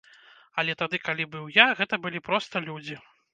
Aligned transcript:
Але 0.61 0.75
тады, 0.81 0.99
калі 1.09 1.27
быў 1.35 1.43
я, 1.59 1.67
гэта 1.83 2.01
былі 2.07 2.23
проста 2.31 2.65
людзі. 2.67 2.99